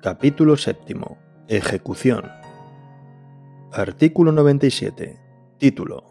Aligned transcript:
Capítulo 0.00 0.56
séptimo. 0.56 1.18
Ejecución. 1.48 2.22
Artículo 3.72 4.30
97. 4.30 5.18
Título. 5.58 6.04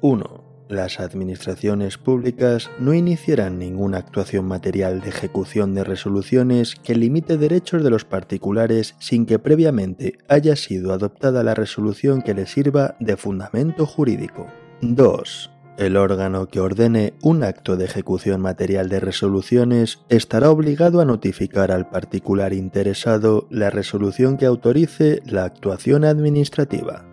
1. 0.00 0.44
Las 0.70 1.00
administraciones 1.00 1.98
públicas 1.98 2.70
no 2.78 2.94
iniciarán 2.94 3.58
ninguna 3.58 3.98
actuación 3.98 4.46
material 4.46 5.02
de 5.02 5.10
ejecución 5.10 5.74
de 5.74 5.84
resoluciones 5.84 6.76
que 6.76 6.94
limite 6.94 7.36
derechos 7.36 7.84
de 7.84 7.90
los 7.90 8.06
particulares 8.06 8.94
sin 9.00 9.26
que 9.26 9.38
previamente 9.38 10.16
haya 10.26 10.56
sido 10.56 10.94
adoptada 10.94 11.42
la 11.42 11.54
resolución 11.54 12.22
que 12.22 12.32
les 12.32 12.50
sirva 12.50 12.96
de 13.00 13.18
fundamento 13.18 13.84
jurídico. 13.84 14.46
2. 14.80 15.59
El 15.80 15.96
órgano 15.96 16.46
que 16.46 16.60
ordene 16.60 17.14
un 17.22 17.42
acto 17.42 17.78
de 17.78 17.86
ejecución 17.86 18.42
material 18.42 18.90
de 18.90 19.00
resoluciones 19.00 20.00
estará 20.10 20.50
obligado 20.50 21.00
a 21.00 21.06
notificar 21.06 21.72
al 21.72 21.88
particular 21.88 22.52
interesado 22.52 23.46
la 23.48 23.70
resolución 23.70 24.36
que 24.36 24.44
autorice 24.44 25.22
la 25.24 25.44
actuación 25.44 26.04
administrativa. 26.04 27.06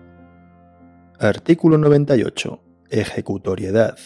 Artículo 1.18 1.78
98. 1.78 2.60
Ejecutoriedad. 2.90 3.98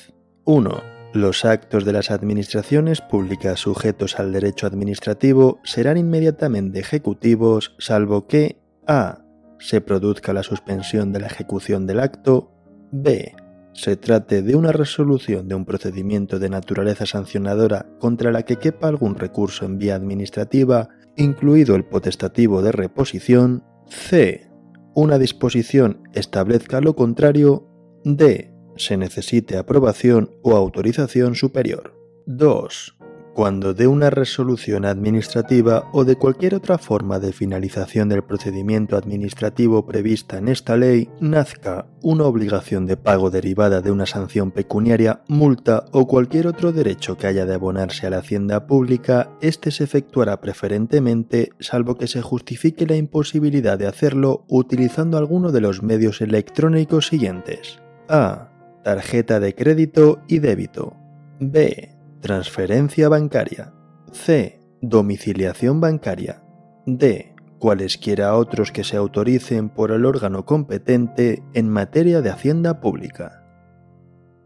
1. 0.45 0.83
Los 1.15 1.43
actos 1.43 1.83
de 1.83 1.93
las 1.93 2.11
administraciones 2.11 3.01
públicas 3.01 3.61
sujetos 3.61 4.19
al 4.19 4.31
derecho 4.31 4.67
administrativo 4.67 5.59
serán 5.63 5.97
inmediatamente 5.97 6.81
ejecutivos 6.81 7.73
salvo 7.79 8.27
que 8.27 8.61
a. 8.85 9.23
se 9.57 9.81
produzca 9.81 10.33
la 10.33 10.43
suspensión 10.43 11.11
de 11.13 11.21
la 11.21 11.27
ejecución 11.27 11.87
del 11.87 11.99
acto, 11.99 12.51
b. 12.91 13.33
se 13.73 13.95
trate 13.95 14.41
de 14.41 14.55
una 14.55 14.71
resolución 14.71 15.47
de 15.47 15.55
un 15.55 15.65
procedimiento 15.65 16.39
de 16.39 16.49
naturaleza 16.49 17.05
sancionadora 17.05 17.87
contra 17.99 18.31
la 18.31 18.43
que 18.43 18.57
quepa 18.57 18.87
algún 18.87 19.15
recurso 19.15 19.65
en 19.65 19.77
vía 19.77 19.95
administrativa, 19.95 20.89
incluido 21.15 21.75
el 21.75 21.85
potestativo 21.85 22.61
de 22.61 22.71
reposición, 22.71 23.63
c. 23.87 24.49
una 24.93 25.17
disposición 25.17 26.03
establezca 26.13 26.81
lo 26.81 26.95
contrario, 26.95 27.67
d 28.03 28.51
se 28.77 28.97
necesite 28.97 29.57
aprobación 29.57 30.31
o 30.41 30.55
autorización 30.55 31.35
superior. 31.35 31.93
2. 32.25 33.00
Cuando 33.33 33.73
de 33.73 33.87
una 33.87 34.09
resolución 34.09 34.83
administrativa 34.83 35.89
o 35.93 36.03
de 36.03 36.17
cualquier 36.17 36.53
otra 36.53 36.77
forma 36.77 37.19
de 37.19 37.31
finalización 37.31 38.09
del 38.09 38.23
procedimiento 38.23 38.97
administrativo 38.97 39.85
prevista 39.85 40.37
en 40.37 40.49
esta 40.49 40.75
ley 40.75 41.09
nazca 41.21 41.87
una 42.01 42.25
obligación 42.25 42.85
de 42.85 42.97
pago 42.97 43.29
derivada 43.29 43.81
de 43.81 43.91
una 43.91 44.05
sanción 44.05 44.51
pecuniaria, 44.51 45.21
multa 45.27 45.85
o 45.91 46.07
cualquier 46.07 46.47
otro 46.47 46.73
derecho 46.73 47.17
que 47.17 47.27
haya 47.27 47.45
de 47.45 47.53
abonarse 47.53 48.05
a 48.05 48.09
la 48.09 48.17
hacienda 48.17 48.67
pública, 48.67 49.29
éste 49.39 49.71
se 49.71 49.85
efectuará 49.85 50.41
preferentemente 50.41 51.51
salvo 51.59 51.97
que 51.97 52.07
se 52.07 52.21
justifique 52.21 52.85
la 52.85 52.97
imposibilidad 52.97 53.79
de 53.79 53.87
hacerlo 53.87 54.43
utilizando 54.49 55.17
alguno 55.17 55.51
de 55.51 55.61
los 55.61 55.83
medios 55.83 56.19
electrónicos 56.19 57.07
siguientes. 57.07 57.79
A 58.09 58.49
tarjeta 58.83 59.39
de 59.39 59.55
crédito 59.55 60.19
y 60.27 60.39
débito. 60.39 60.95
B. 61.39 62.00
Transferencia 62.21 63.09
bancaria. 63.09 63.73
C. 64.11 64.59
Domiciliación 64.79 65.81
bancaria. 65.81 66.43
D. 66.85 67.33
Cualesquiera 67.57 68.35
otros 68.35 68.71
que 68.71 68.83
se 68.83 68.95
autoricen 68.95 69.69
por 69.69 69.89
el 69.89 70.05
órgano 70.05 70.45
competente 70.45 71.41
en 71.55 71.67
materia 71.67 72.21
de 72.21 72.29
hacienda 72.29 72.79
pública. 72.79 73.43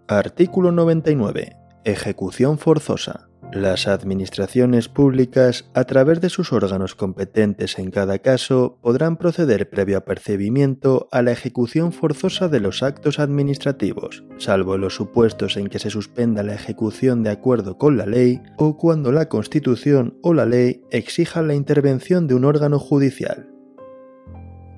Artículo 0.08 0.72
99. 0.72 1.58
Ejecución 1.84 2.60
forzosa. 2.60 3.28
Las 3.52 3.88
administraciones 3.88 4.90
públicas, 4.90 5.70
a 5.74 5.86
través 5.86 6.20
de 6.20 6.30
sus 6.30 6.52
órganos 6.52 6.94
competentes 6.94 7.80
en 7.80 7.90
cada 7.90 8.20
caso, 8.20 8.78
podrán 8.82 9.16
proceder 9.16 9.70
previo 9.70 9.98
apercibimiento 9.98 11.08
a 11.12 11.22
la 11.22 11.32
ejecución 11.32 11.94
forzosa 11.94 12.50
de 12.50 12.60
los 12.60 12.84
actos 12.84 13.18
administrativos, 13.18 14.26
salvo 14.38 14.78
los 14.78 14.96
supuestos 14.96 15.56
en 15.56 15.68
que 15.68 15.80
se 15.80 15.90
suspenda 15.90 16.44
la 16.44 16.56
ejecución 16.56 17.24
de 17.24 17.30
acuerdo 17.30 17.78
con 17.78 17.96
la 17.96 18.06
ley 18.06 18.42
o 18.58 18.78
cuando 18.78 19.14
la 19.14 19.30
Constitución 19.30 20.18
o 20.22 20.34
la 20.34 20.46
ley 20.46 20.84
exijan 20.92 21.48
la 21.48 21.56
intervención 21.56 22.28
de 22.28 22.36
un 22.36 22.44
órgano 22.44 22.78
judicial. 22.78 23.50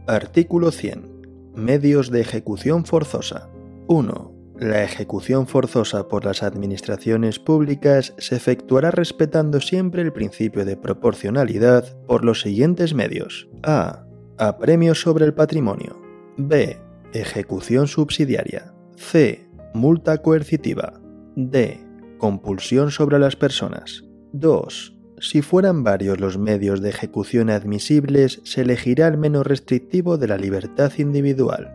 Artículo 0.06 0.72
100. 0.72 1.54
Medios 1.56 2.12
de 2.12 2.22
ejecución 2.22 2.86
forzosa. 2.86 3.50
1. 3.88 4.37
La 4.60 4.84
ejecución 4.84 5.46
forzosa 5.46 6.08
por 6.08 6.26
las 6.26 6.42
administraciones 6.42 7.38
públicas 7.38 8.16
se 8.18 8.36
efectuará 8.36 8.90
respetando 8.90 9.62
siempre 9.62 10.02
el 10.02 10.12
principio 10.12 10.66
de 10.66 10.76
proporcionalidad 10.76 11.96
por 12.08 12.26
los 12.26 12.42
siguientes 12.42 12.96
medios. 12.96 13.48
A. 13.62 14.08
Apremio 14.40 14.96
sobre 14.96 15.26
el 15.26 15.36
patrimonio. 15.36 16.02
B. 16.38 16.80
Ejecución 17.14 17.88
subsidiaria. 17.88 18.74
C. 18.96 19.48
Multa 19.76 20.18
coercitiva. 20.24 21.00
D. 21.36 21.80
Compulsión 22.18 22.90
sobre 22.90 23.20
las 23.20 23.36
personas. 23.36 24.06
2. 24.34 24.96
Si 25.20 25.44
fueran 25.44 25.84
varios 25.84 26.20
los 26.20 26.40
medios 26.40 26.82
de 26.82 26.90
ejecución 26.90 27.52
admisibles, 27.52 28.42
se 28.44 28.62
elegirá 28.62 29.08
el 29.08 29.20
menos 29.20 29.46
restrictivo 29.46 30.18
de 30.18 30.28
la 30.28 30.38
libertad 30.38 30.92
individual. 30.98 31.74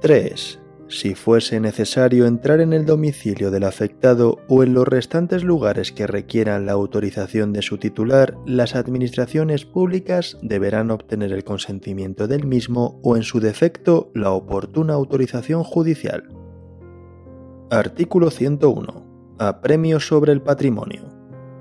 3 0.00 0.59
si 0.90 1.14
fuese 1.14 1.60
necesario 1.60 2.26
entrar 2.26 2.60
en 2.60 2.72
el 2.72 2.84
domicilio 2.84 3.50
del 3.50 3.64
afectado 3.64 4.38
o 4.48 4.62
en 4.62 4.74
los 4.74 4.86
restantes 4.86 5.44
lugares 5.44 5.92
que 5.92 6.06
requieran 6.06 6.66
la 6.66 6.72
autorización 6.72 7.52
de 7.52 7.62
su 7.62 7.78
titular, 7.78 8.36
las 8.44 8.74
administraciones 8.74 9.64
públicas 9.64 10.36
deberán 10.42 10.90
obtener 10.90 11.32
el 11.32 11.44
consentimiento 11.44 12.26
del 12.26 12.44
mismo 12.44 13.00
o 13.02 13.16
en 13.16 13.22
su 13.22 13.40
defecto 13.40 14.10
la 14.14 14.32
oportuna 14.32 14.94
autorización 14.94 15.62
judicial. 15.62 16.24
Artículo 17.70 18.30
101. 18.30 19.36
Apremio 19.38 20.00
sobre 20.00 20.32
el 20.32 20.42
patrimonio. 20.42 21.08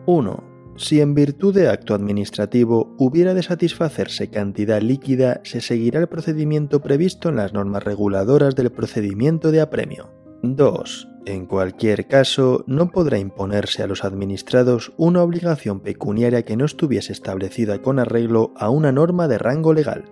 1 0.07 0.48
si 0.79 1.01
en 1.01 1.13
virtud 1.13 1.53
de 1.53 1.67
acto 1.67 1.93
administrativo 1.93 2.95
hubiera 2.97 3.33
de 3.33 3.43
satisfacerse 3.43 4.29
cantidad 4.29 4.81
líquida, 4.81 5.41
se 5.43 5.59
seguirá 5.59 5.99
el 5.99 6.07
procedimiento 6.07 6.81
previsto 6.81 7.27
en 7.27 7.35
las 7.35 7.51
normas 7.51 7.83
reguladoras 7.83 8.55
del 8.55 8.71
procedimiento 8.71 9.51
de 9.51 9.59
apremio. 9.59 10.09
2. 10.41 11.09
En 11.25 11.47
cualquier 11.47 12.07
caso, 12.07 12.63
no 12.65 12.91
podrá 12.91 13.19
imponerse 13.19 13.83
a 13.83 13.87
los 13.87 14.05
administrados 14.05 14.93
una 14.95 15.21
obligación 15.21 15.81
pecuniaria 15.81 16.43
que 16.43 16.55
no 16.55 16.63
estuviese 16.63 17.11
establecida 17.11 17.81
con 17.81 17.99
arreglo 17.99 18.53
a 18.55 18.69
una 18.69 18.93
norma 18.93 19.27
de 19.27 19.37
rango 19.37 19.73
legal. 19.73 20.05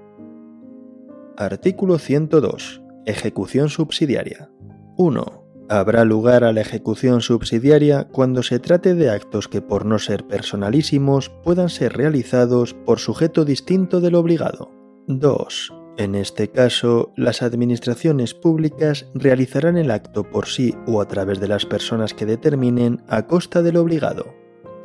Artículo 1.37 1.97
102. 1.97 2.81
Ejecución 3.05 3.69
subsidiaria. 3.69 4.49
1. 4.97 5.36
Habrá 5.69 6.05
lugar 6.05 6.45
a 6.45 6.53
la 6.53 6.61
ejecución 6.61 7.19
subsidiaria 7.19 8.05
cuando 8.05 8.41
se 8.41 8.59
trate 8.59 8.95
de 8.95 9.09
actos 9.09 9.49
que 9.49 9.61
por 9.61 9.85
no 9.85 9.99
ser 9.99 10.25
personalísimos 10.25 11.29
puedan 11.43 11.67
ser 11.67 11.93
realizados 11.93 12.73
por 12.73 12.99
sujeto 12.99 13.43
distinto 13.43 13.99
del 13.99 14.15
obligado. 14.15 14.71
2. 15.07 15.73
En 15.97 16.15
este 16.15 16.49
caso, 16.49 17.11
las 17.17 17.41
administraciones 17.41 18.33
públicas 18.33 19.07
realizarán 19.13 19.77
el 19.77 19.91
acto 19.91 20.23
por 20.23 20.45
sí 20.45 20.73
o 20.85 21.01
a 21.01 21.07
través 21.07 21.41
de 21.41 21.49
las 21.49 21.65
personas 21.65 22.13
que 22.13 22.25
determinen 22.25 23.03
a 23.09 23.27
costa 23.27 23.61
del 23.61 23.75
obligado. 23.75 24.33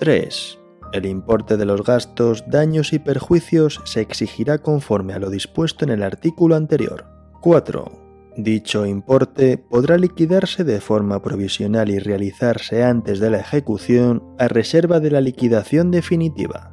3. 0.00 0.59
El 0.92 1.06
importe 1.06 1.56
de 1.56 1.65
los 1.65 1.84
gastos, 1.84 2.42
daños 2.48 2.92
y 2.92 2.98
perjuicios 2.98 3.81
se 3.84 4.00
exigirá 4.00 4.59
conforme 4.59 5.12
a 5.12 5.21
lo 5.21 5.31
dispuesto 5.31 5.84
en 5.84 5.91
el 5.91 6.03
artículo 6.03 6.56
anterior. 6.56 7.06
4. 7.41 8.02
Dicho 8.37 8.87
importe 8.87 9.59
podrá 9.59 9.98
liquidarse 9.98 10.65
de 10.65 10.81
forma 10.81 11.20
provisional 11.20 11.91
y 11.91 11.98
realizarse 11.98 12.82
antes 12.82 13.20
de 13.20 13.31
la 13.31 13.41
ejecución 13.41 14.25
a 14.38 14.48
reserva 14.48 15.00
de 15.00 15.10
la 15.10 15.20
liquidación 15.20 15.91
definitiva. 15.91 16.72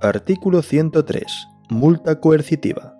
Artículo 0.00 0.62
103. 0.62 1.48
Multa 1.70 2.20
coercitiva. 2.20 2.96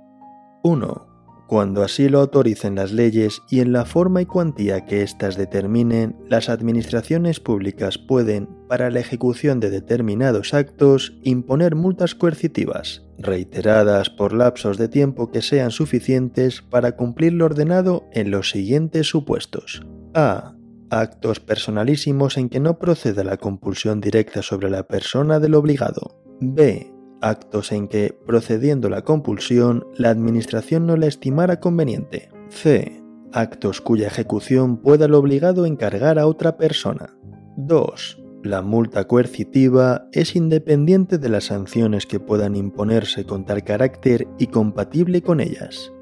1 0.65 1.12
cuando 1.53 1.83
así 1.83 2.09
lo 2.09 2.21
autoricen 2.21 2.77
las 2.77 2.93
leyes 2.93 3.43
y 3.51 3.61
en 3.61 3.73
la 3.73 3.85
forma 3.85 4.23
y 4.23 4.25
cuantía 4.25 4.87
que 4.87 5.03
éstas 5.03 5.37
determinen, 5.37 6.17
las 6.27 6.49
administraciones 6.49 7.41
públicas 7.41 7.99
pueden, 7.99 8.49
para 8.71 8.91
la 8.91 9.01
ejecución 9.01 9.61
de 9.61 9.69
determinados 9.69 10.55
actos, 10.55 11.13
imponer 11.23 11.75
multas 11.75 12.15
coercitivas, 12.15 13.05
reiteradas 13.19 14.09
por 14.09 14.33
lapsos 14.33 14.79
de 14.79 14.89
tiempo 14.89 15.31
que 15.31 15.43
sean 15.43 15.73
suficientes 15.73 16.63
para 16.63 16.93
cumplir 16.97 17.35
lo 17.35 17.45
ordenado 17.45 18.09
en 18.13 18.31
los 18.31 18.49
siguientes 18.49 19.09
supuestos. 19.09 19.83
A. 20.15 20.55
Actos 20.89 21.39
personalísimos 21.39 22.39
en 22.39 22.49
que 22.49 22.61
no 22.61 22.79
proceda 22.79 23.25
la 23.25 23.37
compulsión 23.37 24.01
directa 24.01 24.41
sobre 24.41 24.71
la 24.71 24.85
persona 24.85 25.39
del 25.39 25.55
obligado. 25.55 26.19
B 26.41 26.92
actos 27.23 27.73
en 27.73 27.89
que, 27.89 28.19
procediendo 28.27 28.91
la 28.91 29.03
compulsión, 29.03 29.87
la 29.97 30.11
Administración 30.11 30.87
no 30.87 30.97
la 30.97 31.07
estimara 31.07 31.61
conveniente. 31.61 32.31
C. 32.51 33.03
Actos 33.33 33.81
cuya 33.81 34.09
ejecución 34.09 34.77
pueda 34.77 35.07
el 35.07 35.15
obligado 35.15 35.65
encargar 35.65 36.19
a 36.19 36.27
otra 36.27 36.59
persona. 36.59 37.17
2. 37.57 38.23
La 38.43 38.61
multa 38.61 39.07
coercitiva 39.07 40.09
es 40.13 40.37
independiente 40.37 41.19
de 41.19 41.29
las 41.29 41.45
sanciones 41.45 42.07
que 42.07 42.21
puedan 42.21 42.57
imponerse 42.57 43.25
con 43.25 43.47
tal 43.47 43.63
carácter 43.63 44.27
y 44.39 44.49
compatible 44.49 45.23
con 45.23 45.41
ellas. 45.41 45.93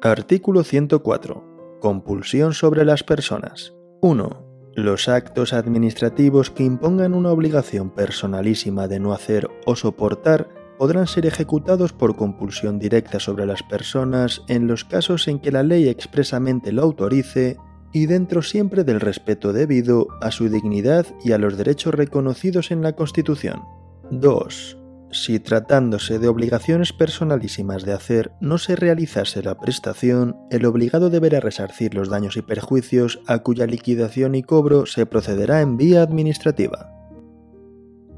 Artículo 0.00 0.62
104. 0.62 1.78
Compulsión 1.80 2.54
sobre 2.54 2.84
las 2.84 3.02
personas. 3.02 3.74
1. 4.00 4.47
Los 4.78 5.08
actos 5.08 5.54
administrativos 5.54 6.52
que 6.52 6.62
impongan 6.62 7.12
una 7.12 7.32
obligación 7.32 7.90
personalísima 7.90 8.86
de 8.86 9.00
no 9.00 9.12
hacer 9.12 9.50
o 9.66 9.74
soportar 9.74 10.48
podrán 10.78 11.08
ser 11.08 11.26
ejecutados 11.26 11.92
por 11.92 12.14
compulsión 12.14 12.78
directa 12.78 13.18
sobre 13.18 13.44
las 13.44 13.64
personas 13.64 14.44
en 14.46 14.68
los 14.68 14.84
casos 14.84 15.26
en 15.26 15.40
que 15.40 15.50
la 15.50 15.64
ley 15.64 15.88
expresamente 15.88 16.70
lo 16.70 16.82
autorice 16.82 17.56
y 17.92 18.06
dentro 18.06 18.40
siempre 18.40 18.84
del 18.84 19.00
respeto 19.00 19.52
debido 19.52 20.06
a 20.20 20.30
su 20.30 20.48
dignidad 20.48 21.06
y 21.24 21.32
a 21.32 21.38
los 21.38 21.56
derechos 21.56 21.92
reconocidos 21.92 22.70
en 22.70 22.80
la 22.80 22.92
Constitución. 22.92 23.64
2. 24.12 24.77
Si 25.10 25.40
tratándose 25.40 26.18
de 26.18 26.28
obligaciones 26.28 26.92
personalísimas 26.92 27.84
de 27.84 27.94
hacer 27.94 28.32
no 28.40 28.58
se 28.58 28.76
realizase 28.76 29.42
la 29.42 29.58
prestación, 29.58 30.36
el 30.50 30.66
obligado 30.66 31.08
deberá 31.08 31.40
resarcir 31.40 31.94
los 31.94 32.10
daños 32.10 32.36
y 32.36 32.42
perjuicios 32.42 33.20
a 33.26 33.38
cuya 33.38 33.66
liquidación 33.66 34.34
y 34.34 34.42
cobro 34.42 34.84
se 34.84 35.06
procederá 35.06 35.62
en 35.62 35.78
vía 35.78 36.02
administrativa. 36.02 36.90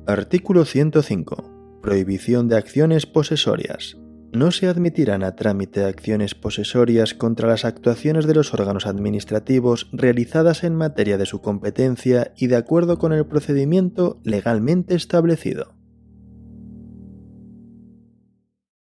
Artículo 0.07 0.65
105. 0.65 1.81
Prohibición 1.81 2.49
de 2.49 2.57
acciones 2.57 3.07
posesorias 3.07 3.97
no 4.33 4.53
se 4.53 4.69
admitirán 4.69 5.25
a 5.25 5.35
trámite 5.35 5.85
acciones 5.85 6.35
posesorias 6.35 7.15
contra 7.15 7.49
las 7.49 7.65
actuaciones 7.65 8.27
de 8.27 8.35
los 8.35 8.55
órganos 8.55 8.87
administrativos 8.87 9.89
realizadas 9.93 10.63
en 10.63 10.77
materia 10.77 11.19
de 11.19 11.27
su 11.27 11.41
competencia 11.41 12.33
y 12.37 12.47
de 12.47 12.57
acuerdo 12.57 12.99
con 12.99 13.13
el 13.13 13.27
procedimiento 13.27 14.21
legalmente 14.23 14.95
establecido. 14.95 15.80